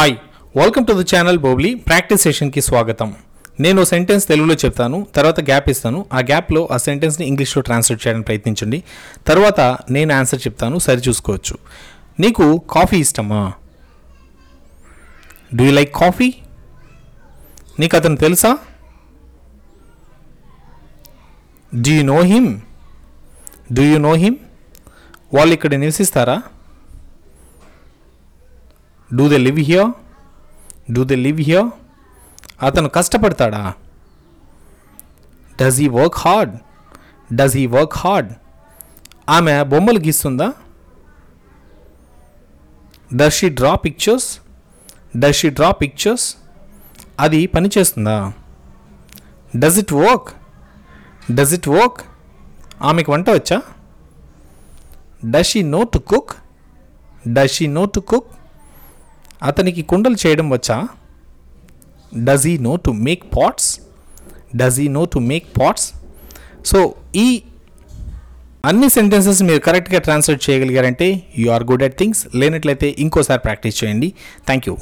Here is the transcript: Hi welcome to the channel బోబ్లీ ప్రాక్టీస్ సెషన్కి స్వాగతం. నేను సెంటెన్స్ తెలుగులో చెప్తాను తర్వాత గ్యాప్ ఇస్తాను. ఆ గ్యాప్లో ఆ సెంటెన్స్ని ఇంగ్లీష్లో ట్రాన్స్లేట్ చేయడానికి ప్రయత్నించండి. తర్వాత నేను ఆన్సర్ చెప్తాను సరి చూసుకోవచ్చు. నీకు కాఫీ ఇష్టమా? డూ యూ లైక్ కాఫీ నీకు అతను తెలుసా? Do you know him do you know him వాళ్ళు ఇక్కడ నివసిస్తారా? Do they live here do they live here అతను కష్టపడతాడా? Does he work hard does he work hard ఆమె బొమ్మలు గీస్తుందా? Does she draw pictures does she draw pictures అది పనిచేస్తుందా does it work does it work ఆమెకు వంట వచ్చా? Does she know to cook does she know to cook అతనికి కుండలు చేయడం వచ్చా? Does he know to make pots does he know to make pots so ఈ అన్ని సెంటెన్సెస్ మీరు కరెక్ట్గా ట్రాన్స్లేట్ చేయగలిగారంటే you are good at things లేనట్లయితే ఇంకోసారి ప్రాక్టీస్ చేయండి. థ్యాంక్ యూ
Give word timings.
Hi 0.00 0.12
welcome 0.58 0.84
to 0.88 0.92
the 0.98 1.02
channel 1.10 1.38
బోబ్లీ 1.38 1.70
ప్రాక్టీస్ 1.74 2.22
సెషన్కి 2.26 2.60
స్వాగతం. 2.60 3.08
నేను 3.64 3.80
సెంటెన్స్ 3.90 4.24
తెలుగులో 4.28 4.54
చెప్తాను 4.54 5.06
తర్వాత 5.16 5.40
గ్యాప్ 5.40 5.66
ఇస్తాను. 5.70 5.98
ఆ 6.12 6.20
గ్యాప్లో 6.20 6.68
ఆ 6.74 6.76
సెంటెన్స్ని 6.76 7.24
ఇంగ్లీష్లో 7.30 7.60
ట్రాన్స్లేట్ 7.62 8.00
చేయడానికి 8.04 8.26
ప్రయత్నించండి. 8.26 8.78
తర్వాత 9.28 9.60
నేను 9.96 10.14
ఆన్సర్ 10.18 10.40
చెప్తాను 10.46 10.78
సరి 10.78 11.02
చూసుకోవచ్చు. 11.08 11.56
నీకు 12.24 12.62
కాఫీ 12.70 13.00
ఇష్టమా? 13.06 13.52
డూ 15.54 15.64
యూ 15.64 15.74
లైక్ 15.80 15.92
కాఫీ 15.96 16.28
నీకు 17.80 17.96
అతను 17.96 18.16
తెలుసా? 18.24 18.52
Do 21.84 21.92
you 21.98 22.06
know 22.14 22.22
him 22.32 22.50
do 23.72 23.82
you 23.82 23.98
know 24.08 24.14
him 24.24 24.38
వాళ్ళు 25.34 25.54
ఇక్కడ 25.58 25.74
నివసిస్తారా? 25.74 26.38
Do 29.18 29.24
they 29.32 29.38
live 29.46 29.60
here 29.68 29.90
do 30.96 31.02
they 31.10 31.16
live 31.26 31.40
here 31.48 31.68
అతను 32.66 32.88
కష్టపడతాడా? 32.96 33.62
Does 35.60 35.78
he 35.82 35.88
work 35.98 36.18
hard 36.24 36.52
does 37.38 37.56
he 37.60 37.64
work 37.76 37.96
hard 38.02 38.30
ఆమె 39.36 39.54
బొమ్మలు 39.72 40.00
గీస్తుందా? 40.06 40.48
Does 43.10 43.36
she 43.38 43.48
draw 43.58 43.72
pictures 43.84 44.28
does 45.22 45.38
she 45.40 45.48
draw 45.58 45.70
pictures 45.82 46.26
అది 47.24 47.40
పనిచేస్తుందా 47.54 48.16
does 49.62 49.78
it 49.82 49.92
work 50.04 50.28
does 51.36 51.54
it 51.58 51.68
work 51.76 52.00
ఆమెకు 52.88 53.10
వంట 53.12 53.30
వచ్చా? 53.38 53.58
Does 55.32 55.48
she 55.52 55.62
know 55.74 55.80
to 55.94 55.98
cook 56.12 56.32
does 57.36 57.54
she 57.56 57.66
know 57.78 57.84
to 57.94 58.00
cook 58.12 58.30
అతనికి 59.42 59.82
కుండలు 59.82 60.16
చేయడం 60.26 60.46
వచ్చా? 60.50 60.76
Does 62.24 62.46
he 62.46 62.58
know 62.58 62.76
to 62.76 62.90
make 62.90 63.24
pots 63.36 63.70
does 64.56 64.80
he 64.80 64.88
know 64.88 65.04
to 65.04 65.18
make 65.18 65.46
pots 65.60 65.86
so 66.70 66.78
ఈ 67.24 67.42
అన్ని 68.64 68.88
సెంటెన్సెస్ 68.90 69.42
మీరు 69.42 69.60
కరెక్ట్గా 69.60 70.00
ట్రాన్స్లేట్ 70.00 70.50
చేయగలిగారంటే 70.50 71.06
you 71.38 71.50
are 71.50 71.64
good 71.64 71.84
at 71.84 71.98
things 71.98 72.36
లేనట్లయితే 72.36 72.88
ఇంకోసారి 72.98 73.40
ప్రాక్టీస్ 73.40 73.84
చేయండి. 73.84 74.08
థ్యాంక్ 74.46 74.68
యూ 74.68 74.74